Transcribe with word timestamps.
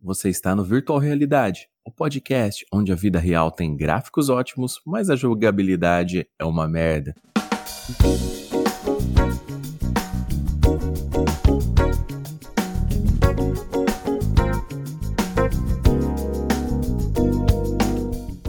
Você 0.00 0.28
está 0.28 0.54
no 0.54 0.62
Virtual 0.62 1.00
Realidade, 1.00 1.68
o 1.84 1.90
podcast 1.90 2.64
onde 2.72 2.92
a 2.92 2.94
vida 2.94 3.18
real 3.18 3.50
tem 3.50 3.76
gráficos 3.76 4.28
ótimos, 4.28 4.80
mas 4.86 5.10
a 5.10 5.16
jogabilidade 5.16 6.24
é 6.38 6.44
uma 6.44 6.68
merda. 6.68 7.16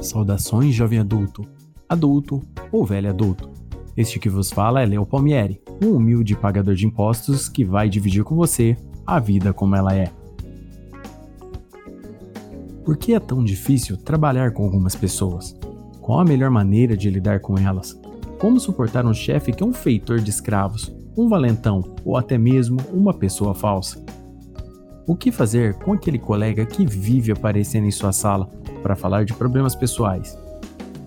Saudações, 0.04 0.76
jovem 0.76 1.00
adulto, 1.00 1.50
adulto 1.90 2.44
ou 2.72 2.86
velho 2.86 3.10
adulto. 3.10 3.50
Este 3.98 4.20
que 4.20 4.30
vos 4.30 4.52
fala 4.52 4.84
é 4.84 4.86
Leo 4.86 5.04
Palmieri, 5.04 5.60
um 5.84 5.96
humilde 5.96 6.36
pagador 6.36 6.76
de 6.76 6.86
impostos 6.86 7.50
que 7.50 7.66
vai 7.66 7.90
dividir 7.90 8.24
com 8.24 8.36
você 8.36 8.78
a 9.04 9.20
vida 9.20 9.52
como 9.52 9.76
ela 9.76 9.96
é. 9.96 10.19
Por 12.90 12.98
que 12.98 13.14
é 13.14 13.20
tão 13.20 13.44
difícil 13.44 13.96
trabalhar 13.96 14.52
com 14.52 14.64
algumas 14.64 14.96
pessoas? 14.96 15.56
Qual 16.02 16.20
a 16.20 16.26
melhor 16.26 16.50
maneira 16.50 16.98
de 16.98 17.08
lidar 17.08 17.40
com 17.40 17.56
elas? 17.56 17.96
Como 18.40 18.60
suportar 18.60 19.06
um 19.06 19.14
chefe 19.14 19.52
que 19.52 19.62
é 19.62 19.66
um 19.68 19.72
feitor 19.72 20.20
de 20.20 20.32
escravos, 20.32 20.92
um 21.16 21.30
valentão 21.30 21.84
ou 22.04 22.18
até 22.18 22.36
mesmo 22.36 22.80
uma 22.92 23.14
pessoa 23.14 23.54
falsa? 23.54 24.04
O 25.06 25.16
que 25.16 25.32
fazer 25.32 25.76
com 25.76 25.94
aquele 25.94 26.18
colega 26.18 26.66
que 26.66 26.84
vive 26.84 27.32
aparecendo 27.32 27.86
em 27.86 27.92
sua 27.92 28.12
sala 28.12 28.50
para 28.82 28.96
falar 28.96 29.24
de 29.24 29.36
problemas 29.36 29.76
pessoais? 29.76 30.36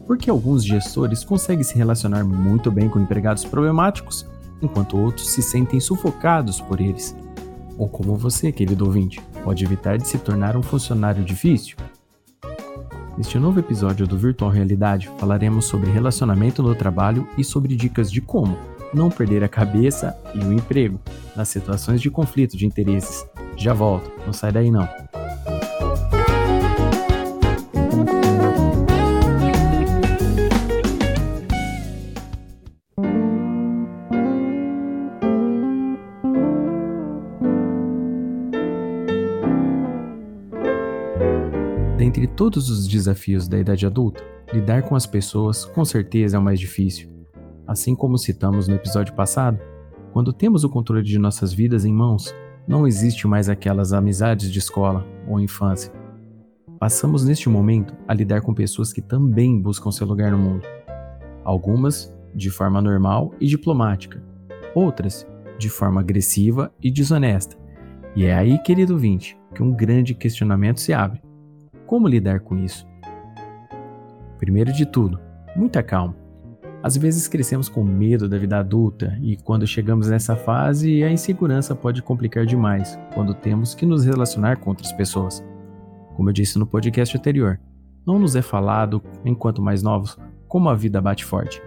Por 0.07 0.17
que 0.17 0.31
alguns 0.31 0.65
gestores 0.65 1.25
conseguem 1.25 1.65
se 1.65 1.77
relacionar 1.77 2.23
muito 2.23 2.71
bem 2.71 2.89
com 2.89 3.01
empregados 3.01 3.45
problemáticos, 3.45 4.25
enquanto 4.63 4.97
outros 4.97 5.29
se 5.31 5.43
sentem 5.43 5.81
sufocados 5.81 6.61
por 6.61 6.81
eles? 6.81 7.13
Ou 7.77 7.89
como 7.89 8.15
você, 8.15 8.53
querido 8.53 8.85
ouvinte, 8.85 9.21
pode 9.45 9.65
evitar 9.65 9.99
de 9.99 10.07
se 10.09 10.19
tornar 10.19 10.57
um 10.57 10.63
funcionário 10.63 11.25
difícil? 11.25 11.77
Neste 13.17 13.39
novo 13.39 13.61
episódio 13.61 14.07
do 14.07 14.17
Virtual 14.17 14.51
Realidade, 14.51 15.11
falaremos 15.19 15.67
sobre 15.67 15.91
relacionamento 15.91 16.63
no 16.63 16.75
trabalho 16.75 17.29
e 17.37 17.45
sobre 17.45 17.77
dicas 17.77 18.11
de 18.11 18.21
como 18.21 18.57
não 18.95 19.11
perder 19.11 19.45
a 19.45 19.49
cabeça 19.49 20.17
e 20.35 20.39
o 20.39 20.53
emprego 20.53 20.99
nas 21.37 21.49
situações 21.49 22.01
de 22.01 22.11
conflito 22.11 22.57
de 22.57 22.67
interesses. 22.67 23.27
Já 23.57 23.75
volto, 23.75 24.11
não 24.27 24.33
sai 24.33 24.53
daí 24.53 24.71
não. 24.71 24.89
Todos 42.37 42.71
os 42.71 42.89
desafios 42.89 43.47
da 43.47 43.59
idade 43.59 43.87
adulta, 43.87 44.23
lidar 44.53 44.83
com 44.83 44.95
as 44.95 45.07
pessoas 45.07 45.65
com 45.65 45.85
certeza 45.85 46.37
é 46.37 46.41
o 46.41 46.43
mais 46.43 46.59
difícil. 46.59 47.11
Assim 47.67 47.95
como 47.95 48.19
citamos 48.19 48.67
no 48.69 48.75
episódio 48.75 49.15
passado, 49.15 49.59
quando 50.13 50.33
temos 50.33 50.65
o 50.65 50.69
controle 50.69 51.03
de 51.03 51.19
nossas 51.19 51.53
vidas 51.53 51.85
em 51.85 51.93
mãos, 51.93 52.35
não 52.67 52.87
existe 52.87 53.27
mais 53.27 53.49
aquelas 53.49 53.93
amizades 53.93 54.51
de 54.51 54.59
escola 54.59 55.07
ou 55.29 55.41
infância. 55.41 55.93
Passamos 56.79 57.25
neste 57.25 57.49
momento 57.49 57.95
a 58.09 58.15
lidar 58.15 58.41
com 58.41 58.53
pessoas 58.53 58.93
que 58.93 59.01
também 59.01 59.61
buscam 59.61 59.91
seu 59.91 60.07
lugar 60.07 60.33
no 60.33 60.39
mundo. 60.39 60.67
Algumas 61.45 62.15
de 62.35 62.51
forma 62.51 62.81
normal 62.81 63.33
e 63.41 63.47
diplomática, 63.47 64.23
outras 64.75 65.27
de 65.59 65.69
forma 65.69 66.01
agressiva 66.01 66.73
e 66.83 66.91
desonesta. 66.91 67.57
E 68.17 68.25
é 68.25 68.35
aí, 68.35 68.59
querido 68.63 68.99
vinte, 68.99 69.39
que 69.55 69.63
um 69.63 69.73
grande 69.73 70.15
questionamento 70.15 70.81
se 70.81 70.93
abre 70.93 71.21
como 71.93 72.09
lidar 72.09 72.41
com 72.41 72.57
isso? 72.57 72.89
Primeiro 74.39 74.73
de 74.73 74.87
tudo, 74.87 75.21
muita 75.55 75.83
calma. 75.83 76.17
Às 76.83 76.97
vezes 76.97 77.29
crescemos 77.29 77.69
com 77.69 77.85
medo 77.85 78.27
da 78.31 78.39
vida 78.39 78.59
adulta 78.59 79.15
e 79.21 79.37
quando 79.37 79.67
chegamos 79.67 80.09
nessa 80.09 80.35
fase, 80.35 81.05
a 81.05 81.13
insegurança 81.13 81.75
pode 81.77 82.01
complicar 82.01 82.47
demais 82.47 82.99
quando 83.13 83.35
temos 83.35 83.75
que 83.75 83.85
nos 83.85 84.07
relacionar 84.07 84.57
com 84.57 84.71
outras 84.71 84.91
pessoas. 84.91 85.45
Como 86.17 86.31
eu 86.31 86.33
disse 86.33 86.59
no 86.59 86.67
podcast 86.67 87.15
anterior, 87.15 87.61
não 88.07 88.19
nos 88.19 88.37
é 88.37 88.41
falado, 88.41 89.03
enquanto 89.23 89.61
mais 89.61 89.83
novos, 89.83 90.19
como 90.49 90.71
a 90.71 90.75
vida 90.75 90.99
bate 90.99 91.27
forte. 91.27 91.61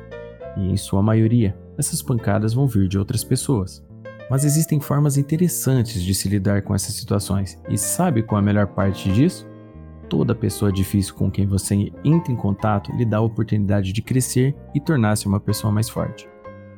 E 0.58 0.72
em 0.72 0.75
sua 0.75 1.03
maioria, 1.03 1.56
essas 1.78 2.02
pancadas 2.02 2.52
vão 2.52 2.66
vir 2.66 2.88
de 2.88 2.97
outras 2.97 3.24
pessoas. 3.24 3.85
Mas 4.28 4.44
existem 4.44 4.80
formas 4.80 5.18
interessantes 5.18 6.02
de 6.02 6.16
se 6.16 6.28
lidar 6.28 6.64
com 6.64 6.74
essas 6.74 6.96
situações. 6.96 7.62
E 7.69 7.78
sabe 7.78 8.24
qual 8.24 8.40
é 8.40 8.41
a 8.41 8.46
melhor 8.46 8.66
parte 8.66 9.12
disso? 9.12 9.47
Toda 10.10 10.36
pessoa 10.36 10.72
difícil 10.72 11.16
com 11.16 11.32
quem 11.32 11.48
você 11.48 11.92
entra 12.04 12.32
em 12.32 12.36
contato 12.36 12.92
lhe 12.92 13.06
dá 13.06 13.18
a 13.18 13.22
oportunidade 13.22 13.92
de 13.92 14.02
crescer 14.02 14.56
e 14.74 14.80
tornar-se 14.80 15.28
uma 15.28 15.40
pessoa 15.40 15.74
mais 15.74 15.90
forte, 15.90 16.30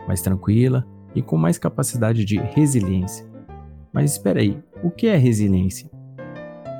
mais 0.07 0.21
tranquila 0.21 0.87
e 1.13 1.21
com 1.21 1.37
mais 1.37 1.57
capacidade 1.57 2.23
de 2.23 2.37
resiliência. 2.37 3.27
Mas 3.91 4.13
espera 4.13 4.39
aí, 4.39 4.57
o 4.81 4.89
que 4.89 5.07
é 5.07 5.17
resiliência? 5.17 5.89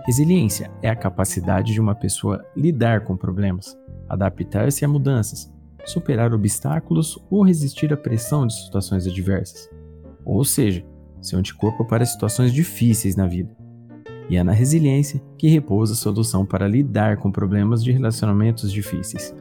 Resiliência 0.05 0.71
é 0.81 0.89
a 0.89 0.95
capacidade 0.95 1.73
de 1.73 1.81
uma 1.81 1.93
pessoa 1.93 2.45
lidar 2.55 3.01
com 3.03 3.17
problemas, 3.17 3.77
adaptar-se 4.07 4.85
a 4.85 4.87
mudanças, 4.87 5.53
superar 5.85 6.33
obstáculos 6.33 7.19
ou 7.29 7.43
resistir 7.43 7.91
à 7.91 7.97
pressão 7.97 8.47
de 8.47 8.53
situações 8.53 9.05
adversas. 9.05 9.69
Ou 10.23 10.45
seja, 10.45 10.85
seu 11.21 11.39
anticorpo 11.39 11.83
para 11.83 12.05
situações 12.05 12.53
difíceis 12.53 13.17
na 13.17 13.27
vida 13.27 13.66
e 14.29 14.35
é 14.35 14.43
na 14.43 14.51
resiliência 14.51 15.21
que 15.37 15.47
repousa 15.47 15.93
a 15.93 15.95
solução 15.95 16.45
para 16.45 16.67
lidar 16.67 17.17
com 17.17 17.31
problemas 17.31 17.83
de 17.83 17.91
relacionamentos 17.91 18.71
difíceis. 18.71 19.33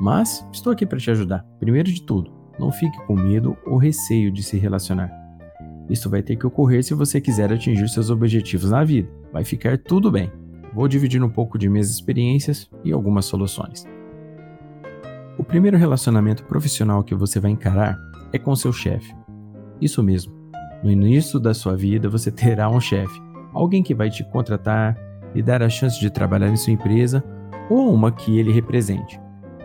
Mas 0.00 0.46
estou 0.52 0.72
aqui 0.72 0.84
para 0.84 0.98
te 0.98 1.10
ajudar. 1.10 1.44
Primeiro 1.58 1.90
de 1.90 2.02
tudo, 2.02 2.30
não 2.58 2.70
fique 2.70 2.98
com 3.06 3.16
medo 3.16 3.56
ou 3.66 3.78
receio 3.78 4.30
de 4.30 4.42
se 4.42 4.58
relacionar. 4.58 5.10
Isso 5.88 6.10
vai 6.10 6.22
ter 6.22 6.36
que 6.36 6.46
ocorrer 6.46 6.82
se 6.82 6.94
você 6.94 7.20
quiser 7.20 7.52
atingir 7.52 7.88
seus 7.88 8.10
objetivos 8.10 8.70
na 8.70 8.84
vida. 8.84 9.08
Vai 9.32 9.44
ficar 9.44 9.78
tudo 9.78 10.10
bem. 10.10 10.30
Vou 10.74 10.86
dividir 10.88 11.22
um 11.22 11.30
pouco 11.30 11.56
de 11.58 11.68
minhas 11.68 11.90
experiências 11.90 12.68
e 12.84 12.92
algumas 12.92 13.24
soluções. 13.24 13.86
O 15.38 15.44
primeiro 15.44 15.76
relacionamento 15.76 16.44
profissional 16.44 17.02
que 17.04 17.14
você 17.14 17.38
vai 17.38 17.50
encarar 17.50 17.96
é 18.32 18.38
com 18.38 18.54
seu 18.56 18.72
chefe. 18.72 19.14
Isso 19.80 20.02
mesmo. 20.02 20.34
No 20.82 20.90
início 20.90 21.38
da 21.38 21.54
sua 21.54 21.76
vida 21.76 22.08
você 22.08 22.30
terá 22.30 22.68
um 22.68 22.80
chefe 22.80 23.25
alguém 23.56 23.82
que 23.82 23.94
vai 23.94 24.10
te 24.10 24.22
contratar, 24.22 24.96
lhe 25.34 25.42
dar 25.42 25.62
a 25.62 25.68
chance 25.68 25.98
de 25.98 26.10
trabalhar 26.10 26.48
em 26.48 26.56
sua 26.56 26.72
empresa 26.72 27.24
ou 27.70 27.92
uma 27.92 28.12
que 28.12 28.38
ele 28.38 28.52
represente. 28.52 29.20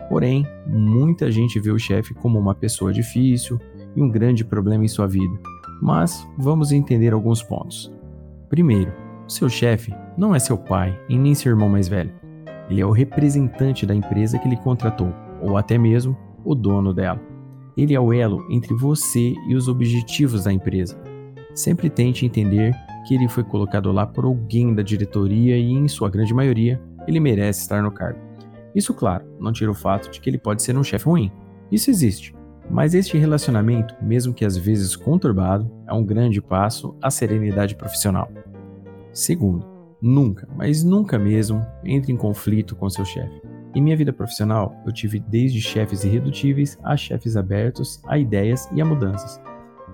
Porém, 0.09 0.45
muita 0.65 1.31
gente 1.31 1.59
vê 1.59 1.71
o 1.71 1.79
chefe 1.79 2.13
como 2.13 2.39
uma 2.39 2.55
pessoa 2.55 2.91
difícil 2.91 3.59
e 3.95 4.01
um 4.01 4.09
grande 4.09 4.43
problema 4.43 4.83
em 4.83 4.87
sua 4.87 5.07
vida. 5.07 5.33
Mas 5.81 6.27
vamos 6.37 6.71
entender 6.71 7.13
alguns 7.13 7.43
pontos. 7.43 7.93
Primeiro, 8.49 8.91
seu 9.27 9.49
chefe 9.49 9.93
não 10.17 10.35
é 10.35 10.39
seu 10.39 10.57
pai 10.57 10.97
e 11.07 11.17
nem 11.17 11.33
seu 11.33 11.51
irmão 11.51 11.69
mais 11.69 11.87
velho. 11.87 12.11
Ele 12.69 12.81
é 12.81 12.85
o 12.85 12.91
representante 12.91 13.85
da 13.85 13.95
empresa 13.95 14.37
que 14.39 14.47
lhe 14.47 14.57
contratou, 14.57 15.13
ou 15.41 15.57
até 15.57 15.77
mesmo 15.77 16.17
o 16.43 16.55
dono 16.55 16.93
dela. 16.93 17.19
Ele 17.75 17.93
é 17.93 17.99
o 17.99 18.13
elo 18.13 18.45
entre 18.49 18.73
você 18.73 19.33
e 19.47 19.55
os 19.55 19.67
objetivos 19.67 20.43
da 20.43 20.53
empresa. 20.53 21.01
Sempre 21.53 21.89
tente 21.89 22.25
entender 22.25 22.75
que 23.05 23.15
ele 23.15 23.27
foi 23.27 23.43
colocado 23.43 23.91
lá 23.91 24.05
por 24.05 24.25
alguém 24.25 24.73
da 24.73 24.81
diretoria 24.81 25.57
e, 25.57 25.71
em 25.71 25.87
sua 25.87 26.09
grande 26.09 26.33
maioria, 26.33 26.81
ele 27.07 27.19
merece 27.19 27.61
estar 27.61 27.81
no 27.81 27.91
cargo. 27.91 28.19
Isso, 28.73 28.93
claro, 28.93 29.25
não 29.39 29.51
tira 29.51 29.71
o 29.71 29.75
fato 29.75 30.09
de 30.09 30.19
que 30.19 30.29
ele 30.29 30.37
pode 30.37 30.61
ser 30.61 30.77
um 30.77 30.83
chefe 30.83 31.05
ruim. 31.05 31.31
Isso 31.71 31.89
existe. 31.89 32.35
Mas 32.69 32.93
este 32.93 33.17
relacionamento, 33.17 33.95
mesmo 34.01 34.33
que 34.33 34.45
às 34.45 34.55
vezes 34.55 34.95
conturbado, 34.95 35.69
é 35.87 35.93
um 35.93 36.05
grande 36.05 36.41
passo 36.41 36.95
à 37.01 37.11
serenidade 37.11 37.75
profissional. 37.75 38.31
Segundo, 39.11 39.67
nunca, 40.01 40.47
mas 40.55 40.83
nunca 40.83 41.19
mesmo, 41.19 41.65
entre 41.83 42.13
em 42.13 42.17
conflito 42.17 42.75
com 42.75 42.89
seu 42.89 43.03
chefe. 43.03 43.41
Em 43.75 43.81
minha 43.81 43.95
vida 43.97 44.13
profissional, 44.13 44.73
eu 44.85 44.91
tive 44.91 45.19
desde 45.19 45.61
chefes 45.61 46.03
irredutíveis 46.03 46.77
a 46.83 46.95
chefes 46.95 47.35
abertos 47.35 48.01
a 48.07 48.17
ideias 48.17 48.69
e 48.73 48.81
a 48.81 48.85
mudanças. 48.85 49.39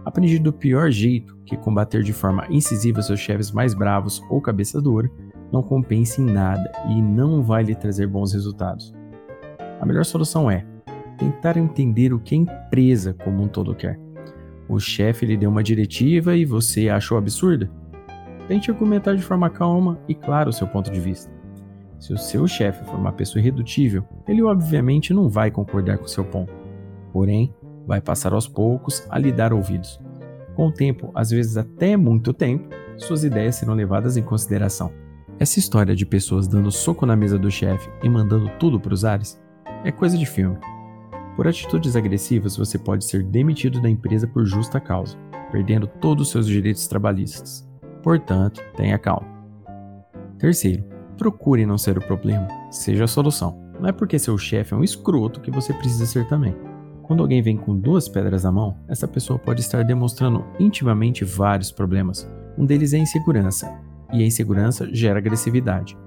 Aprendi 0.06 0.40
do 0.40 0.54
pior 0.54 0.90
jeito 0.90 1.38
que 1.46 1.58
combater 1.58 2.04
de 2.04 2.14
forma 2.14 2.46
incisiva 2.50 3.02
seus 3.02 3.20
chefes 3.20 3.52
mais 3.52 3.74
bravos 3.74 4.22
ou 4.30 4.42
cabeça 4.42 4.82
dura 4.82 5.10
não 5.52 5.62
compensa 5.62 6.22
em 6.22 6.26
nada 6.26 6.72
e 6.90 7.02
não 7.02 7.42
vai 7.42 7.64
lhe 7.64 7.76
trazer 7.76 8.08
bons 8.08 8.34
resultados. 8.34 8.94
A 9.80 9.86
melhor 9.86 10.06
solução 10.06 10.50
é 10.50 10.66
tentar 11.18 11.58
entender 11.58 12.14
o 12.14 12.20
que 12.20 12.36
a 12.36 12.38
empresa 12.38 13.14
como 13.14 13.44
um 13.44 13.48
todo 13.48 13.76
quer. 13.76 14.00
O 14.70 14.80
chefe 14.80 15.26
lhe 15.26 15.38
deu 15.38 15.50
uma 15.50 15.64
diretiva 15.64 16.36
e 16.36 16.46
você 16.46 16.90
achou 16.90 17.18
absurda? 17.18 17.70
Tente 18.48 18.70
argumentar 18.70 19.16
de 19.16 19.22
forma 19.22 19.50
calma 19.50 20.00
e 20.08 20.14
clara 20.14 20.50
o 20.50 20.54
seu 20.54 20.68
ponto 20.68 20.92
de 20.92 21.00
vista. 21.00 21.32
Se 22.00 22.14
o 22.14 22.18
seu 22.18 22.48
chefe 22.48 22.86
for 22.86 22.96
uma 22.96 23.12
pessoa 23.12 23.42
irredutível, 23.42 24.04
ele 24.28 24.44
obviamente 24.44 25.14
não 25.14 25.30
vai 25.30 25.50
concordar 25.50 25.98
com 25.98 26.08
seu 26.08 26.24
ponto. 26.24 26.54
Porém, 27.12 27.54
vai 27.88 28.02
passar 28.02 28.34
aos 28.34 28.48
poucos 28.48 29.04
a 29.10 29.18
lhe 29.18 29.32
dar 29.32 29.54
ouvidos. 29.54 30.00
Com 30.56 30.68
o 30.68 30.72
tempo, 30.72 31.10
às 31.16 31.30
vezes 31.30 31.56
até 31.56 31.96
muito 31.96 32.34
tempo, 32.34 32.68
suas 32.98 33.24
ideias 33.24 33.56
serão 33.56 33.74
levadas 33.74 34.18
em 34.18 34.24
consideração. 34.24 34.92
Essa 35.40 35.60
história 35.60 35.96
de 35.96 36.06
pessoas 36.06 36.48
dando 36.48 36.72
soco 36.72 37.06
na 37.06 37.16
mesa 37.16 37.38
do 37.38 37.50
chefe 37.50 37.90
e 38.04 38.10
mandando 38.10 38.50
tudo 38.60 38.80
para 38.80 38.94
os 38.94 39.06
ares 39.06 39.40
é 39.84 39.92
coisa 39.92 40.18
de 40.18 40.26
filme. 40.26 40.58
Por 41.36 41.48
atitudes 41.48 41.96
agressivas, 41.96 42.58
você 42.58 42.80
pode 42.80 43.06
ser 43.06 43.24
demitido 43.24 43.80
da 43.80 43.90
empresa 43.90 44.28
por 44.28 44.46
justa 44.46 44.80
causa, 44.80 45.16
perdendo 45.52 45.86
todos 45.86 46.28
os 46.28 46.32
seus 46.32 46.48
direitos 46.48 46.88
trabalhistas. 46.88 47.70
Portanto, 48.02 48.62
tenha 48.76 48.98
calma. 48.98 49.28
Terceiro, 50.40 50.84
procure 51.18 51.66
não 51.66 51.78
ser 51.78 51.98
o 51.98 52.02
problema, 52.02 52.48
seja 52.72 53.04
a 53.04 53.08
solução. 53.08 53.62
Não 53.80 53.90
é 53.90 53.92
porque 53.92 54.18
seu 54.18 54.36
chefe 54.40 54.74
é 54.74 54.78
um 54.78 54.84
escroto 54.84 55.40
que 55.40 55.52
você 55.52 55.72
precisa 55.72 56.08
ser 56.08 56.28
também. 56.28 56.56
Quando 57.08 57.22
alguém 57.22 57.42
vem 57.42 57.56
com 57.56 57.74
duas 57.74 58.10
pedras 58.10 58.44
na 58.44 58.52
mão, 58.52 58.78
essa 58.86 59.08
pessoa 59.08 59.40
pode 59.40 59.62
estar 59.62 59.82
demonstrando 59.84 60.44
intimamente 60.60 61.24
vários 61.24 61.72
problemas. 61.72 62.30
Um 62.58 62.66
deles 62.66 62.94
é 62.94 62.98
a 62.98 63.00
insegurança, 63.00 63.74
e 64.12 64.22
a 64.22 64.26
insegurança 64.26 64.94
gera 64.94 65.18
agressividade. 65.18 65.98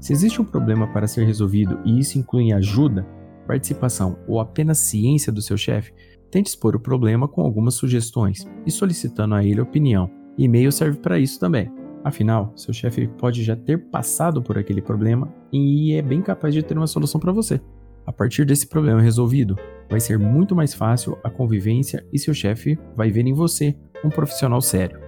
Se 0.00 0.12
existe 0.12 0.40
um 0.40 0.44
problema 0.44 0.86
para 0.86 1.06
ser 1.06 1.24
resolvido 1.24 1.78
e 1.84 1.98
isso 1.98 2.18
inclui 2.18 2.50
ajuda, 2.52 3.06
participação 3.46 4.18
ou 4.26 4.40
apenas 4.40 4.78
ciência 4.78 5.30
do 5.30 5.42
seu 5.42 5.56
chefe, 5.56 5.92
tente 6.30 6.48
expor 6.48 6.74
o 6.74 6.80
problema 6.80 7.28
com 7.28 7.42
algumas 7.42 7.74
sugestões 7.74 8.46
e 8.64 8.70
solicitando 8.70 9.34
a 9.34 9.44
ele 9.44 9.60
opinião. 9.60 10.10
E-mail 10.38 10.72
serve 10.72 10.98
para 10.98 11.18
isso 11.18 11.38
também. 11.38 11.70
Afinal, 12.02 12.52
seu 12.56 12.72
chefe 12.72 13.06
pode 13.06 13.42
já 13.44 13.54
ter 13.54 13.90
passado 13.90 14.40
por 14.40 14.56
aquele 14.56 14.80
problema 14.80 15.30
e 15.52 15.92
é 15.92 16.00
bem 16.00 16.22
capaz 16.22 16.54
de 16.54 16.62
ter 16.62 16.78
uma 16.78 16.86
solução 16.86 17.20
para 17.20 17.32
você. 17.32 17.60
A 18.06 18.12
partir 18.12 18.46
desse 18.46 18.66
problema 18.66 19.02
resolvido, 19.02 19.58
vai 19.88 20.00
ser 20.00 20.18
muito 20.18 20.54
mais 20.54 20.74
fácil 20.74 21.18
a 21.22 21.30
convivência 21.30 22.06
e 22.12 22.18
seu 22.18 22.34
chefe 22.34 22.78
vai 22.94 23.10
ver 23.10 23.26
em 23.26 23.32
você 23.32 23.76
um 24.04 24.10
profissional 24.10 24.60
sério. 24.60 25.00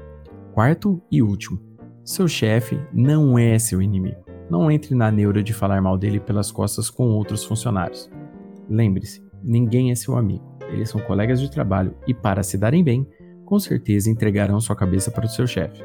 Quarto 0.53 1.01
e 1.11 1.23
último, 1.23 1.61
seu 2.05 2.27
chefe 2.27 2.81
não 2.93 3.39
é 3.39 3.59
seu 3.59 3.81
inimigo. 3.81 4.25
Não 4.51 4.71
entre 4.71 4.95
na 4.97 5.11
neura 5.11 5.43
de 5.43 5.53
falar 5.53 5.81
mal 5.81 5.97
dele 5.97 6.19
pelas 6.19 6.51
costas 6.51 6.91
com 6.91 7.09
outros 7.11 7.45
funcionários. 7.45 8.11
Lembre-se, 8.69 9.23
ninguém 9.43 9.93
é 9.93 9.95
seu 9.95 10.17
amigo. 10.17 10.45
Eles 10.73 10.89
são 10.89 11.01
colegas 11.01 11.41
de 11.41 11.51
trabalho 11.51 11.95
e, 12.07 12.13
para 12.13 12.43
se 12.43 12.59
darem 12.59 12.83
bem, 12.83 13.07
com 13.45 13.59
certeza 13.59 14.11
entregarão 14.11 14.61
sua 14.61 14.75
cabeça 14.75 15.11
para 15.11 15.27
o 15.27 15.29
seu 15.29 15.47
chefe. 15.47 15.85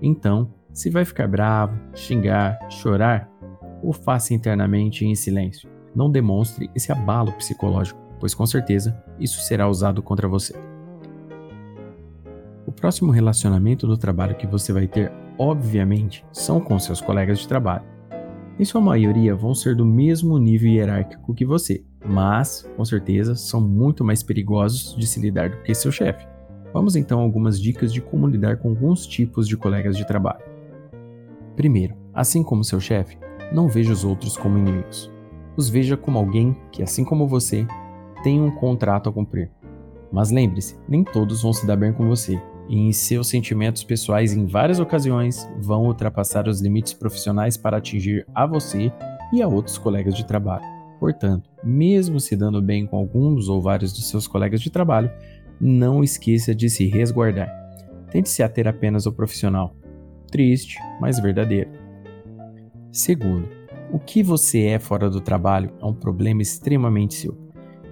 Então, 0.00 0.52
se 0.72 0.90
vai 0.90 1.04
ficar 1.04 1.26
bravo, 1.26 1.76
xingar, 1.94 2.58
chorar, 2.70 3.28
o 3.82 3.92
faça 3.92 4.34
internamente 4.34 5.04
e 5.04 5.08
em 5.08 5.14
silêncio. 5.14 5.68
Não 5.94 6.10
demonstre 6.10 6.70
esse 6.74 6.92
abalo 6.92 7.32
psicológico, 7.32 8.00
pois 8.18 8.34
com 8.34 8.46
certeza 8.46 8.96
isso 9.18 9.40
será 9.40 9.68
usado 9.68 10.02
contra 10.02 10.28
você. 10.28 10.54
O 12.66 12.72
próximo 12.72 13.12
relacionamento 13.12 13.86
no 13.86 13.96
trabalho 13.96 14.36
que 14.36 14.46
você 14.46 14.72
vai 14.72 14.86
ter 14.86 15.12
obviamente, 15.38 16.24
são 16.32 16.60
com 16.60 16.78
seus 16.78 17.00
colegas 17.00 17.38
de 17.38 17.48
trabalho. 17.48 17.84
Em 18.58 18.64
sua 18.64 18.80
maioria 18.80 19.34
vão 19.34 19.54
ser 19.54 19.74
do 19.74 19.84
mesmo 19.84 20.38
nível 20.38 20.70
hierárquico 20.70 21.34
que 21.34 21.44
você, 21.44 21.84
mas, 22.04 22.68
com 22.76 22.84
certeza, 22.84 23.34
são 23.34 23.60
muito 23.60 24.04
mais 24.04 24.22
perigosos 24.22 24.96
de 24.96 25.06
se 25.06 25.20
lidar 25.20 25.50
do 25.50 25.58
que 25.58 25.74
seu 25.74 25.92
chefe. 25.92 26.26
Vamos 26.72 26.96
então 26.96 27.20
a 27.20 27.22
algumas 27.22 27.60
dicas 27.60 27.92
de 27.92 28.00
como 28.00 28.26
lidar 28.26 28.58
com 28.58 28.70
alguns 28.70 29.06
tipos 29.06 29.46
de 29.46 29.56
colegas 29.56 29.96
de 29.96 30.06
trabalho. 30.06 30.44
Primeiro, 31.54 31.96
assim 32.14 32.42
como 32.42 32.64
seu 32.64 32.80
chefe, 32.80 33.18
não 33.52 33.68
veja 33.68 33.92
os 33.92 34.04
outros 34.04 34.36
como 34.36 34.58
inimigos. 34.58 35.10
Os 35.56 35.68
veja 35.68 35.96
como 35.96 36.18
alguém 36.18 36.56
que, 36.70 36.82
assim 36.82 37.04
como 37.04 37.26
você, 37.26 37.66
tem 38.26 38.42
um 38.42 38.50
contrato 38.50 39.08
a 39.08 39.12
cumprir. 39.12 39.52
Mas 40.10 40.32
lembre-se, 40.32 40.76
nem 40.88 41.04
todos 41.04 41.42
vão 41.42 41.52
se 41.52 41.64
dar 41.64 41.76
bem 41.76 41.92
com 41.92 42.08
você, 42.08 42.42
e 42.68 42.76
em 42.76 42.90
seus 42.90 43.28
sentimentos 43.28 43.84
pessoais 43.84 44.32
em 44.32 44.46
várias 44.46 44.80
ocasiões 44.80 45.48
vão 45.60 45.84
ultrapassar 45.84 46.48
os 46.48 46.60
limites 46.60 46.92
profissionais 46.92 47.56
para 47.56 47.76
atingir 47.76 48.26
a 48.34 48.44
você 48.44 48.92
e 49.32 49.40
a 49.40 49.46
outros 49.46 49.78
colegas 49.78 50.12
de 50.12 50.26
trabalho. 50.26 50.64
Portanto, 50.98 51.48
mesmo 51.62 52.18
se 52.18 52.34
dando 52.34 52.60
bem 52.60 52.84
com 52.84 52.96
alguns 52.96 53.48
ou 53.48 53.62
vários 53.62 53.92
dos 53.92 54.10
seus 54.10 54.26
colegas 54.26 54.60
de 54.60 54.70
trabalho, 54.70 55.08
não 55.60 56.02
esqueça 56.02 56.52
de 56.52 56.68
se 56.68 56.84
resguardar. 56.88 57.48
Tente 58.10 58.28
se 58.28 58.42
ater 58.42 58.66
apenas 58.66 59.06
ao 59.06 59.12
profissional. 59.12 59.72
Triste, 60.32 60.80
mas 61.00 61.20
verdadeiro. 61.20 61.70
Segundo, 62.90 63.48
o 63.92 64.00
que 64.00 64.20
você 64.20 64.64
é 64.64 64.80
fora 64.80 65.08
do 65.08 65.20
trabalho 65.20 65.70
é 65.80 65.84
um 65.86 65.94
problema 65.94 66.42
extremamente 66.42 67.14
seu. 67.14 67.45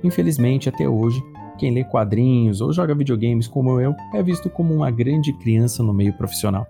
Infelizmente, 0.05 0.69
até 0.69 0.87
hoje, 0.87 1.25
quem 1.59 1.73
lê 1.73 1.83
quadrinhos 1.83 2.61
ou 2.61 2.73
joga 2.73 2.95
videogames 2.95 3.49
como 3.49 3.81
eu 3.81 3.95
é 4.13 4.23
visto 4.23 4.51
como 4.51 4.75
uma 4.75 4.91
grande 4.91 5.33
criança 5.33 5.83
no 5.83 5.95
meio 5.95 6.13
profissional. 6.13 6.67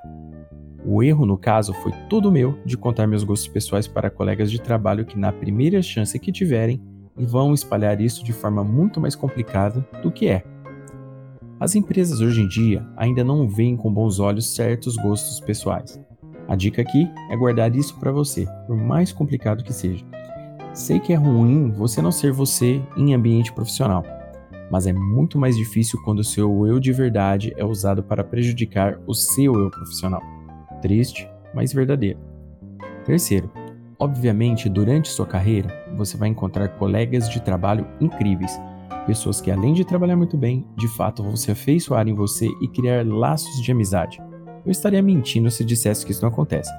O 0.86 1.02
erro, 1.02 1.26
no 1.26 1.36
caso, 1.36 1.72
foi 1.74 1.90
todo 2.08 2.30
meu 2.30 2.56
de 2.64 2.76
contar 2.76 3.06
meus 3.06 3.24
gostos 3.24 3.48
pessoais 3.48 3.88
para 3.88 4.10
colegas 4.10 4.50
de 4.52 4.60
trabalho 4.60 5.04
que, 5.04 5.18
na 5.18 5.32
primeira 5.32 5.82
chance 5.82 6.16
que 6.18 6.30
tiverem, 6.30 6.80
vão 7.16 7.52
espalhar 7.52 8.00
isso 8.00 8.22
de 8.22 8.32
forma 8.32 8.62
muito 8.62 9.00
mais 9.00 9.16
complicada 9.16 9.84
do 10.02 10.12
que 10.12 10.28
é. 10.28 10.44
As 11.58 11.74
empresas 11.74 12.20
hoje 12.20 12.42
em 12.42 12.48
dia 12.48 12.86
ainda 12.96 13.24
não 13.24 13.48
veem 13.48 13.76
com 13.76 13.92
bons 13.92 14.20
olhos 14.20 14.54
certos 14.54 14.96
gostos 14.96 15.40
pessoais. 15.40 16.00
A 16.46 16.54
dica 16.54 16.82
aqui 16.82 17.10
é 17.30 17.36
guardar 17.36 17.74
isso 17.74 17.98
para 17.98 18.12
você, 18.12 18.46
por 18.66 18.76
mais 18.76 19.12
complicado 19.12 19.64
que 19.64 19.72
seja. 19.72 20.04
Sei 20.74 20.98
que 20.98 21.12
é 21.12 21.16
ruim 21.16 21.70
você 21.70 22.02
não 22.02 22.10
ser 22.10 22.32
você 22.32 22.82
em 22.96 23.14
ambiente 23.14 23.52
profissional, 23.52 24.04
mas 24.68 24.88
é 24.88 24.92
muito 24.92 25.38
mais 25.38 25.56
difícil 25.56 26.02
quando 26.02 26.18
o 26.18 26.24
seu 26.24 26.66
eu 26.66 26.80
de 26.80 26.92
verdade 26.92 27.54
é 27.56 27.64
usado 27.64 28.02
para 28.02 28.24
prejudicar 28.24 28.98
o 29.06 29.14
seu 29.14 29.54
eu 29.54 29.70
profissional. 29.70 30.20
Triste, 30.82 31.30
mas 31.54 31.72
verdadeiro. 31.72 32.18
Terceiro, 33.04 33.48
obviamente, 34.00 34.68
durante 34.68 35.10
sua 35.10 35.24
carreira, 35.24 35.68
você 35.96 36.16
vai 36.16 36.28
encontrar 36.28 36.66
colegas 36.70 37.30
de 37.30 37.40
trabalho 37.40 37.86
incríveis, 38.00 38.60
pessoas 39.06 39.40
que, 39.40 39.52
além 39.52 39.74
de 39.74 39.84
trabalhar 39.84 40.16
muito 40.16 40.36
bem, 40.36 40.66
de 40.76 40.88
fato 40.88 41.22
vão 41.22 41.36
se 41.36 41.52
afeiçoar 41.52 42.08
em 42.08 42.14
você 42.14 42.48
e 42.60 42.66
criar 42.66 43.06
laços 43.06 43.62
de 43.62 43.70
amizade. 43.70 44.20
Eu 44.66 44.72
estaria 44.72 45.00
mentindo 45.00 45.52
se 45.52 45.64
dissesse 45.64 46.04
que 46.04 46.10
isso 46.10 46.22
não 46.22 46.30
acontece, 46.30 46.72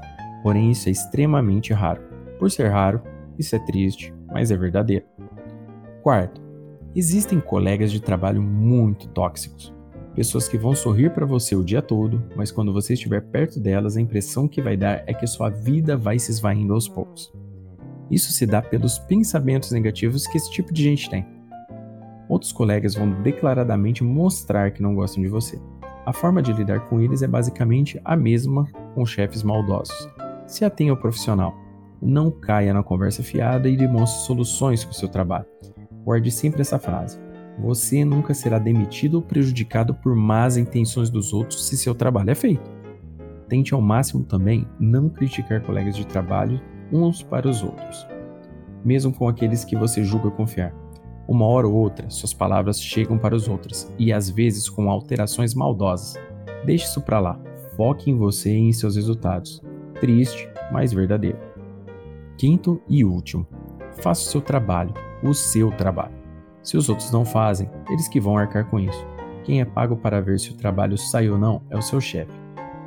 porém, 0.44 0.70
isso 0.72 0.90
é 0.90 0.92
extremamente 0.92 1.72
raro. 1.72 2.02
Por 2.38 2.52
ser 2.52 2.68
raro, 2.68 3.02
isso 3.38 3.56
é 3.56 3.60
triste, 3.60 4.14
mas 4.32 4.52
é 4.52 4.58
verdadeiro. 4.58 5.06
Quarto, 6.02 6.46
Existem 6.96 7.42
colegas 7.42 7.92
de 7.92 8.00
trabalho 8.02 8.42
muito 8.42 9.10
tóxicos. 9.10 9.76
Pessoas 10.16 10.48
que 10.48 10.58
vão 10.58 10.74
sorrir 10.74 11.12
para 11.12 11.26
você 11.26 11.54
o 11.54 11.62
dia 11.64 11.82
todo, 11.82 12.24
mas 12.38 12.54
quando 12.54 12.72
você 12.72 12.94
estiver 12.94 13.20
perto 13.20 13.60
delas, 13.60 13.98
a 13.98 14.02
impressão 14.02 14.48
que 14.48 14.62
vai 14.62 14.78
dar 14.78 15.04
é 15.06 15.14
que 15.14 15.28
sua 15.28 15.50
vida 15.50 15.98
vai 15.98 16.18
se 16.18 16.32
esvaindo 16.32 16.74
aos 16.74 16.88
poucos. 16.88 17.34
Isso 18.10 18.32
se 18.32 18.46
dá 18.46 18.62
pelos 18.62 18.98
pensamentos 18.98 19.72
negativos 19.72 20.26
que 20.26 20.38
esse 20.38 20.50
tipo 20.50 20.72
de 20.72 20.84
gente 20.84 21.10
tem. 21.10 21.28
Outros 22.30 22.54
colegas 22.54 22.96
vão 22.96 23.22
declaradamente 23.22 24.02
mostrar 24.02 24.72
que 24.72 24.82
não 24.82 24.96
gostam 24.96 25.22
de 25.22 25.28
você. 25.28 25.62
A 26.06 26.14
forma 26.14 26.42
de 26.42 26.54
lidar 26.54 26.88
com 26.88 27.02
eles 27.02 27.22
é 27.22 27.28
basicamente 27.28 28.00
a 28.06 28.16
mesma 28.16 28.72
com 28.94 29.06
chefes 29.06 29.44
maldosos. 29.44 30.08
Se 30.48 30.64
atenha 30.64 30.94
ao 30.94 30.98
profissional. 30.98 31.65
Não 32.06 32.30
caia 32.30 32.72
na 32.72 32.84
conversa 32.84 33.24
fiada 33.24 33.68
e 33.68 33.76
demonstre 33.76 34.28
soluções 34.28 34.84
com 34.84 34.92
o 34.92 34.94
seu 34.94 35.10
trabalho. 35.10 35.48
Guarde 36.04 36.30
sempre 36.30 36.62
essa 36.62 36.78
frase. 36.78 37.20
Você 37.58 38.06
nunca 38.06 38.32
será 38.32 38.60
demitido 38.60 39.16
ou 39.16 39.22
prejudicado 39.24 39.92
por 39.92 40.16
más 40.16 40.56
intenções 40.56 41.10
dos 41.10 41.34
outros 41.34 41.68
se 41.68 41.76
seu 41.76 41.96
trabalho 41.96 42.30
é 42.30 42.36
feito. 42.36 42.70
Tente 43.50 43.74
ao 43.74 43.82
máximo 43.82 44.24
também 44.24 44.68
não 44.80 45.10
criticar 45.10 45.64
colegas 45.64 45.96
de 45.96 46.06
trabalho 46.06 46.62
uns 46.92 47.24
para 47.24 47.50
os 47.50 47.64
outros, 47.64 48.06
mesmo 48.84 49.12
com 49.12 49.28
aqueles 49.28 49.66
que 49.66 49.76
você 49.76 50.04
julga 50.04 50.30
confiar. 50.30 50.76
Uma 51.28 51.48
hora 51.48 51.68
ou 51.68 51.74
outra, 51.74 52.08
suas 52.12 52.36
palavras 52.36 52.80
chegam 52.80 53.18
para 53.18 53.36
os 53.36 53.48
outros 53.48 53.92
e 53.98 54.14
às 54.14 54.30
vezes 54.30 54.70
com 54.70 54.92
alterações 54.92 55.56
maldosas. 55.56 56.22
Deixe 56.64 56.86
isso 56.86 57.02
para 57.02 57.20
lá. 57.20 57.40
Foque 57.76 58.12
em 58.12 58.16
você 58.16 58.52
e 58.52 58.60
em 58.60 58.74
seus 58.74 58.96
resultados. 58.96 59.60
Triste, 60.00 60.48
mas 60.72 60.94
verdadeiro. 60.94 61.55
Quinto 62.38 62.82
e 62.88 63.04
último, 63.04 63.48
faça 64.02 64.28
o 64.28 64.32
seu 64.32 64.42
trabalho 64.42 64.94
o 65.24 65.34
seu 65.34 65.72
trabalho. 65.72 66.14
Se 66.62 66.78
os 66.78 66.90
outros 66.90 67.12
não 67.12 67.26
fazem, 67.26 67.70
eles 67.90 68.08
que 68.08 68.20
vão 68.20 68.38
arcar 68.38 68.66
com 68.70 68.80
isso. 68.80 69.06
Quem 69.44 69.62
é 69.62 69.66
pago 69.66 69.96
para 69.96 70.22
ver 70.22 70.40
se 70.40 70.52
o 70.52 70.56
trabalho 70.56 70.98
sai 70.98 71.30
ou 71.30 71.38
não 71.38 71.62
é 71.70 71.78
o 71.78 71.82
seu 71.82 72.02
chefe. 72.02 72.34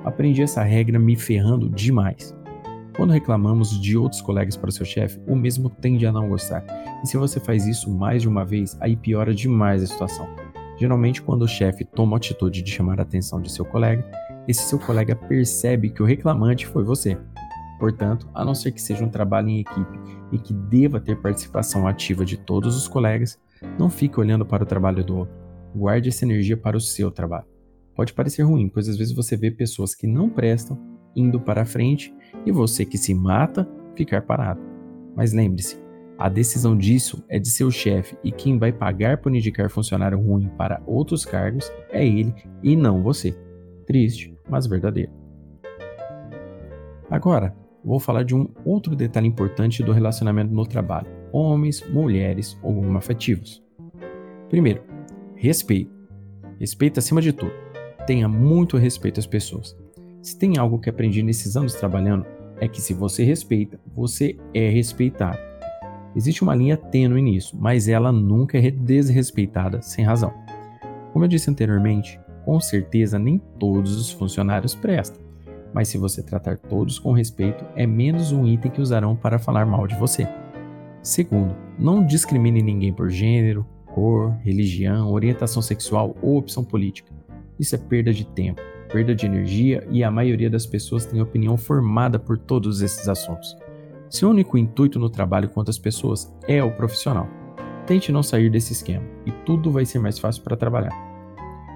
Aprendi 0.05 0.43
essa 0.43 0.63
regra 0.63 0.99
me 0.99 1.17
ferrando 1.17 1.69
demais. 1.69 2.35
Quando 2.97 3.13
reclamamos 3.13 3.81
de 3.81 3.97
outros 3.97 4.21
colegas 4.21 4.57
para 4.57 4.71
o 4.71 4.73
seu 4.73 4.85
chefe, 4.85 5.21
o 5.27 5.37
mesmo 5.37 5.71
tende 5.71 6.05
a 6.07 6.13
não 6.13 6.29
gostar. 6.29 6.65
E 7.03 7.07
se 7.07 7.17
você 7.17 7.39
faz 7.39 7.67
isso 7.67 7.89
mais 7.89 8.23
de 8.23 8.29
uma 8.29 8.45
vez, 8.45 8.77
aí 8.81 8.97
piora 8.97 9.33
demais 9.33 9.83
a 9.83 9.87
situação. 9.87 10.29
Geralmente, 10.77 11.23
quando 11.23 11.43
o 11.43 11.49
chefe 11.49 11.85
toma 11.85 12.17
a 12.17 12.19
atitude 12.19 12.63
de 12.63 12.71
chamar 12.71 12.99
a 12.99 13.03
atenção 13.03 13.41
de 13.41 13.53
seu 13.53 13.65
colega, 13.65 14.05
esse 14.49 14.63
seu 14.63 14.79
colega 14.79 15.15
percebe 15.15 15.91
que 15.91 16.03
o 16.03 16.07
reclamante 16.07 16.67
foi 16.67 16.83
você. 16.83 17.17
Portanto, 17.79 18.29
a 18.35 18.45
não 18.45 18.55
ser 18.55 18.73
que 18.73 18.83
seja 18.83 19.05
um 19.05 19.09
trabalho 19.09 19.49
em 19.49 19.61
equipe 19.61 19.99
e 20.33 20.39
que 20.39 20.53
deva 20.53 21.01
ter 21.01 21.17
participação 21.21 21.87
ativa 21.87 22.25
de 22.25 22.37
todos 22.37 22.77
os 22.77 22.89
colegas, 22.89 23.41
não 23.79 23.89
fique 23.89 24.19
olhando 24.19 24.45
para 24.45 24.63
o 24.63 24.67
trabalho 24.67 25.05
do 25.05 25.19
outro. 25.19 25.35
Guarde 25.75 26.09
essa 26.09 26.25
energia 26.25 26.57
para 26.57 26.77
o 26.77 26.81
seu 26.81 27.11
trabalho. 27.11 27.47
Pode 27.95 28.13
parecer 28.13 28.43
ruim, 28.43 28.69
pois 28.69 28.89
às 28.89 28.97
vezes 28.97 29.15
você 29.15 29.37
vê 29.37 29.51
pessoas 29.51 29.95
que 29.95 30.07
não 30.07 30.29
prestam 30.29 30.79
indo 31.15 31.41
para 31.41 31.65
frente 31.65 32.15
e 32.47 32.53
você 32.53 32.85
que 32.85 32.99
se 32.99 33.15
mata 33.15 33.69
ficar 33.95 34.23
parado. 34.23 34.61
Mas 35.17 35.33
lembre-se, 35.33 35.81
a 36.17 36.29
decisão 36.29 36.77
disso 36.77 37.25
é 37.29 37.39
de 37.39 37.49
seu 37.49 37.71
chefe 37.71 38.17
e 38.25 38.33
quem 38.33 38.59
vai 38.59 38.73
pagar 38.73 39.19
por 39.19 39.35
indicar 39.35 39.71
funcionário 39.71 40.19
ruim 40.19 40.49
para 40.57 40.83
outros 40.87 41.25
cargos 41.25 41.73
é 41.91 42.07
ele 42.07 42.35
e 42.63 42.77
não 42.77 43.03
você. 43.03 43.37
Triste, 43.87 44.37
mas 44.49 44.67
verdadeiro. 44.67 45.13
Agora, 47.11 47.57
vou 47.89 47.99
falar 47.99 48.23
de 48.23 48.35
um 48.37 48.47
outro 48.65 48.95
detalhe 48.95 49.27
importante 49.27 49.83
do 49.83 49.93
relacionamento 49.93 50.53
no 50.53 50.67
trabalho: 50.67 51.09
homens, 51.33 51.83
mulheres 51.89 52.59
ou 52.63 52.79
homoafetivos. 52.79 53.63
Primeiro, 54.51 54.83
respeito. 55.35 55.91
Respeito 56.61 56.99
acima 56.99 57.23
de 57.23 57.33
tudo. 57.33 57.53
Tenha 58.07 58.29
muito 58.29 58.77
respeito 58.77 59.19
às 59.19 59.27
pessoas. 59.27 59.77
Se 60.21 60.39
tem 60.39 60.59
algo 60.59 60.79
que 60.79 60.91
aprendi 60.91 61.23
nesses 61.23 61.57
anos 61.57 61.75
trabalhando, 61.75 62.27
é 62.61 62.69
que 62.69 62.81
se 62.81 62.93
você 62.93 63.25
respeita, 63.25 63.81
você 63.95 64.37
é 64.53 64.69
respeitado. 64.69 65.39
Existe 66.17 66.43
uma 66.43 66.55
linha 66.55 66.77
tênue 66.77 67.23
nisso, 67.23 67.57
mas 67.59 67.89
ela 67.89 68.11
nunca 68.11 68.59
é 68.59 68.71
desrespeitada 68.71 69.81
sem 69.81 70.05
razão. 70.05 70.33
Como 71.13 71.25
eu 71.25 71.29
disse 71.29 71.49
anteriormente, 71.49 72.21
com 72.45 72.59
certeza 72.59 73.19
nem 73.19 73.39
todos 73.59 73.97
os 73.97 74.11
funcionários 74.11 74.75
prestam, 74.75 75.28
mas 75.73 75.89
se 75.89 75.99
você 75.99 76.23
tratar 76.23 76.59
todos 76.59 76.99
com 76.99 77.13
respeito, 77.13 77.65
é 77.77 77.87
menos 77.87 78.33
um 78.33 78.47
item 78.47 78.71
que 78.71 78.81
usarão 78.81 79.15
para 79.15 79.39
falar 79.39 79.67
mal 79.67 79.87
de 79.87 79.95
você. 79.97 80.27
Segundo, 81.03 81.55
não 81.79 82.05
discrimine 82.05 82.63
ninguém 82.63 82.93
por 82.93 83.09
gênero, 83.09 83.67
cor, 83.87 84.31
religião, 84.43 85.13
orientação 85.13 85.63
sexual 85.63 86.17
ou 86.23 86.39
opção 86.39 86.65
política. 86.65 87.13
Isso 87.59 87.75
é 87.75 87.79
perda 87.79 88.13
de 88.13 88.25
tempo, 88.25 88.61
perda 88.93 89.15
de 89.15 89.27
energia 89.27 89.87
e 89.91 90.05
a 90.05 90.11
maioria 90.11 90.51
das 90.51 90.67
pessoas 90.67 91.07
tem 91.07 91.21
opinião 91.21 91.57
formada 91.57 92.19
por 92.19 92.39
todos 92.39 92.81
esses 92.83 93.09
assuntos. 93.09 93.57
Seu 94.11 94.31
único 94.31 94.57
intuito 94.57 94.99
no 94.99 95.11
trabalho 95.11 95.49
com 95.49 95.61
outras 95.61 95.79
pessoas 95.79 96.33
é 96.47 96.63
o 96.63 96.71
profissional. 96.71 97.29
Tente 97.87 98.13
não 98.13 98.23
sair 98.23 98.51
desse 98.51 98.73
esquema 98.73 99.05
e 99.27 99.33
tudo 99.45 99.71
vai 99.71 99.85
ser 99.85 99.99
mais 99.99 100.19
fácil 100.19 100.43
para 100.43 100.57
trabalhar. 100.57 101.08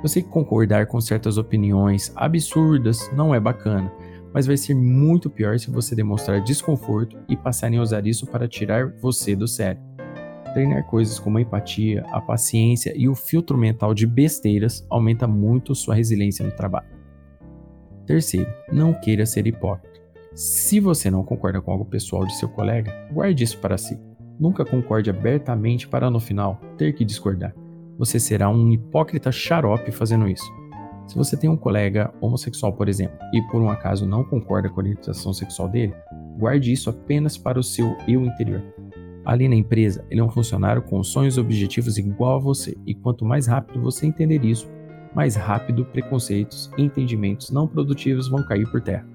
Eu 0.02 0.08
sei 0.08 0.20
que 0.20 0.28
concordar 0.28 0.86
com 0.86 1.00
certas 1.00 1.38
opiniões 1.38 2.12
absurdas 2.16 3.08
não 3.14 3.32
é 3.32 3.38
bacana, 3.38 3.92
mas 4.34 4.46
vai 4.46 4.56
ser 4.56 4.74
muito 4.74 5.30
pior 5.30 5.58
se 5.60 5.70
você 5.70 5.94
demonstrar 5.94 6.42
desconforto 6.42 7.16
e 7.28 7.36
passarem 7.36 7.78
a 7.78 7.82
usar 7.82 8.04
isso 8.04 8.26
para 8.26 8.48
tirar 8.48 8.92
você 9.00 9.36
do 9.36 9.46
sério. 9.46 9.80
Treinar 10.52 10.84
coisas 10.86 11.20
como 11.20 11.38
a 11.38 11.40
empatia, 11.40 12.04
a 12.10 12.20
paciência 12.20 12.92
e 12.96 13.08
o 13.08 13.14
filtro 13.14 13.56
mental 13.56 13.94
de 13.94 14.06
besteiras 14.06 14.84
aumenta 14.90 15.28
muito 15.28 15.74
sua 15.74 15.94
resiliência 15.94 16.44
no 16.44 16.52
trabalho. 16.52 16.88
Terceiro, 18.04 18.52
não 18.72 18.92
queira 18.92 19.24
ser 19.24 19.46
hipócrita. 19.46 20.00
Se 20.34 20.80
você 20.80 21.10
não 21.10 21.22
concorda 21.22 21.60
com 21.60 21.70
algo 21.70 21.84
pessoal 21.84 22.26
de 22.26 22.36
seu 22.36 22.48
colega, 22.48 22.92
guarde 23.12 23.44
isso 23.44 23.58
para 23.58 23.78
si. 23.78 23.98
Nunca 24.38 24.64
concorde 24.64 25.10
abertamente 25.10 25.86
para 25.86 26.10
no 26.10 26.18
final 26.18 26.60
ter 26.76 26.92
que 26.92 27.04
discordar. 27.04 27.54
Você 27.98 28.18
será 28.18 28.48
um 28.48 28.72
hipócrita 28.72 29.30
xarope 29.30 29.92
fazendo 29.92 30.28
isso. 30.28 30.50
Se 31.06 31.16
você 31.16 31.36
tem 31.36 31.50
um 31.50 31.56
colega 31.56 32.12
homossexual, 32.20 32.72
por 32.72 32.88
exemplo, 32.88 33.18
e 33.32 33.42
por 33.48 33.60
um 33.60 33.68
acaso 33.68 34.06
não 34.06 34.24
concorda 34.24 34.68
com 34.68 34.80
a 34.80 34.84
orientação 34.84 35.32
sexual 35.32 35.68
dele, 35.68 35.94
guarde 36.38 36.72
isso 36.72 36.88
apenas 36.88 37.36
para 37.36 37.58
o 37.58 37.62
seu 37.62 37.96
eu 38.08 38.24
interior. 38.24 38.62
Ali 39.24 39.48
na 39.48 39.54
empresa, 39.54 40.04
ele 40.10 40.20
é 40.20 40.24
um 40.24 40.30
funcionário 40.30 40.82
com 40.82 41.02
sonhos 41.02 41.36
e 41.36 41.40
objetivos 41.40 41.98
igual 41.98 42.36
a 42.36 42.40
você, 42.40 42.76
e 42.86 42.94
quanto 42.94 43.24
mais 43.24 43.46
rápido 43.46 43.80
você 43.80 44.06
entender 44.06 44.44
isso, 44.44 44.68
mais 45.14 45.36
rápido 45.36 45.84
preconceitos 45.84 46.70
e 46.76 46.82
entendimentos 46.82 47.50
não 47.50 47.68
produtivos 47.68 48.28
vão 48.28 48.42
cair 48.44 48.68
por 48.70 48.80
terra. 48.80 49.06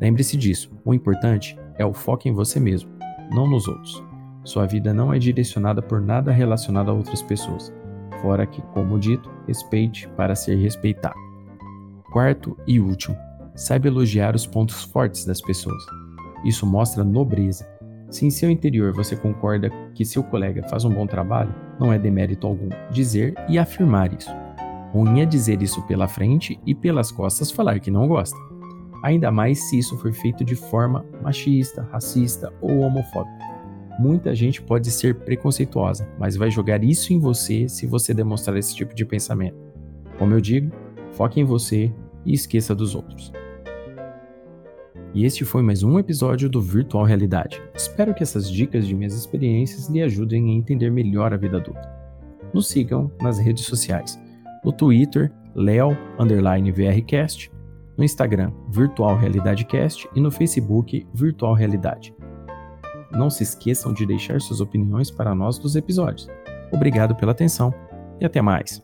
Lembre-se 0.00 0.36
disso: 0.36 0.72
o 0.84 0.94
importante 0.94 1.56
é 1.78 1.84
o 1.84 1.92
foco 1.92 2.26
em 2.26 2.32
você 2.32 2.58
mesmo, 2.58 2.90
não 3.32 3.46
nos 3.46 3.68
outros. 3.68 4.02
Sua 4.42 4.66
vida 4.66 4.94
não 4.94 5.12
é 5.12 5.18
direcionada 5.18 5.82
por 5.82 6.00
nada 6.00 6.32
relacionado 6.32 6.90
a 6.90 6.94
outras 6.94 7.22
pessoas, 7.22 7.72
fora 8.20 8.46
que, 8.46 8.62
como 8.74 8.98
dito, 8.98 9.30
respeite 9.46 10.08
para 10.16 10.34
ser 10.34 10.56
respeitado. 10.56 11.18
Quarto 12.12 12.56
e 12.66 12.80
último, 12.80 13.16
saiba 13.54 13.88
elogiar 13.88 14.34
os 14.34 14.46
pontos 14.46 14.84
fortes 14.84 15.24
das 15.24 15.40
pessoas. 15.40 15.82
Isso 16.44 16.66
mostra 16.66 17.04
nobreza. 17.04 17.68
Se 18.10 18.26
em 18.26 18.30
seu 18.30 18.50
interior 18.50 18.92
você 18.92 19.14
concorda 19.14 19.70
que 19.94 20.04
seu 20.04 20.22
colega 20.22 20.66
faz 20.68 20.84
um 20.84 20.90
bom 20.90 21.06
trabalho, 21.06 21.54
não 21.78 21.92
é 21.92 21.98
demérito 21.98 22.46
algum 22.46 22.68
dizer 22.90 23.34
e 23.48 23.58
afirmar 23.58 24.12
isso. 24.12 24.30
Ruim 24.92 25.20
é 25.20 25.26
dizer 25.26 25.62
isso 25.62 25.80
pela 25.82 26.08
frente 26.08 26.58
e 26.66 26.74
pelas 26.74 27.12
costas 27.12 27.50
falar 27.50 27.78
que 27.78 27.90
não 27.90 28.08
gosta 28.08 28.36
ainda 29.02 29.30
mais 29.30 29.68
se 29.68 29.78
isso 29.78 29.96
for 29.96 30.12
feito 30.12 30.44
de 30.44 30.54
forma 30.54 31.04
machista, 31.22 31.86
racista 31.90 32.52
ou 32.60 32.80
homofóbica. 32.80 33.49
Muita 34.00 34.34
gente 34.34 34.62
pode 34.62 34.90
ser 34.90 35.14
preconceituosa, 35.14 36.08
mas 36.18 36.34
vai 36.34 36.50
jogar 36.50 36.82
isso 36.82 37.12
em 37.12 37.18
você 37.18 37.68
se 37.68 37.86
você 37.86 38.14
demonstrar 38.14 38.56
esse 38.56 38.74
tipo 38.74 38.94
de 38.94 39.04
pensamento. 39.04 39.58
Como 40.18 40.32
eu 40.32 40.40
digo, 40.40 40.72
foque 41.12 41.38
em 41.38 41.44
você 41.44 41.92
e 42.24 42.32
esqueça 42.32 42.74
dos 42.74 42.94
outros. 42.94 43.30
E 45.12 45.26
este 45.26 45.44
foi 45.44 45.60
mais 45.60 45.82
um 45.82 45.98
episódio 45.98 46.48
do 46.48 46.62
Virtual 46.62 47.04
Realidade. 47.04 47.60
Espero 47.74 48.14
que 48.14 48.22
essas 48.22 48.50
dicas 48.50 48.86
de 48.86 48.94
minhas 48.94 49.12
experiências 49.12 49.90
lhe 49.90 50.02
ajudem 50.02 50.48
a 50.48 50.54
entender 50.54 50.90
melhor 50.90 51.34
a 51.34 51.36
vida 51.36 51.58
adulta. 51.58 51.86
Nos 52.54 52.68
sigam 52.68 53.12
nas 53.20 53.38
redes 53.38 53.66
sociais. 53.66 54.18
No 54.64 54.72
Twitter, 54.72 55.30
leo_vrcast 55.54 56.18
no 57.98 58.04
Instagram 58.04 58.50
Virtual 58.70 59.14
Realidade 59.18 59.66
Cast 59.66 60.08
e 60.14 60.20
no 60.22 60.30
Facebook 60.30 61.06
Virtual 61.12 61.52
Realidade. 61.52 62.14
Não 63.10 63.28
se 63.28 63.42
esqueçam 63.42 63.92
de 63.92 64.06
deixar 64.06 64.40
suas 64.40 64.60
opiniões 64.60 65.10
para 65.10 65.34
nós 65.34 65.58
dos 65.58 65.76
episódios. 65.76 66.28
Obrigado 66.72 67.14
pela 67.14 67.32
atenção 67.32 67.74
e 68.20 68.24
até 68.24 68.40
mais. 68.40 68.82